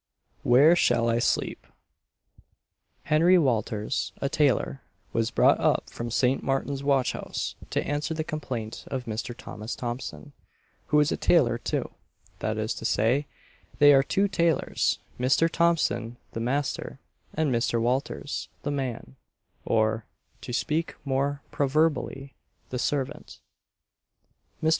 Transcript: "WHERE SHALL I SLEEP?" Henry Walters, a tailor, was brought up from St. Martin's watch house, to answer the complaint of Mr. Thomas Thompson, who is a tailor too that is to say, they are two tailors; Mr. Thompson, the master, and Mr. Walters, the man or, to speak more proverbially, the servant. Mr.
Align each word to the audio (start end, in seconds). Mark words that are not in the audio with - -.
"WHERE 0.41 0.75
SHALL 0.75 1.11
I 1.11 1.19
SLEEP?" 1.19 1.67
Henry 3.03 3.37
Walters, 3.37 4.13
a 4.19 4.29
tailor, 4.29 4.81
was 5.13 5.29
brought 5.29 5.59
up 5.59 5.91
from 5.91 6.09
St. 6.09 6.41
Martin's 6.41 6.83
watch 6.83 7.11
house, 7.11 7.53
to 7.69 7.85
answer 7.87 8.15
the 8.15 8.23
complaint 8.23 8.85
of 8.87 9.05
Mr. 9.05 9.37
Thomas 9.37 9.75
Thompson, 9.75 10.33
who 10.87 10.99
is 10.99 11.11
a 11.11 11.17
tailor 11.17 11.59
too 11.59 11.91
that 12.39 12.57
is 12.57 12.73
to 12.77 12.83
say, 12.83 13.27
they 13.77 13.93
are 13.93 14.01
two 14.01 14.27
tailors; 14.27 14.97
Mr. 15.19 15.47
Thompson, 15.47 16.17
the 16.31 16.39
master, 16.39 16.99
and 17.35 17.53
Mr. 17.53 17.79
Walters, 17.79 18.49
the 18.63 18.71
man 18.71 19.17
or, 19.65 20.07
to 20.41 20.51
speak 20.51 20.95
more 21.05 21.43
proverbially, 21.51 22.33
the 22.71 22.79
servant. 22.79 23.37
Mr. 24.63 24.69